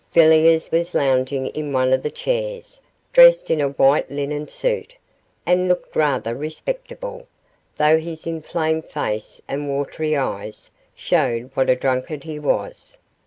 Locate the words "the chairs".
2.01-2.81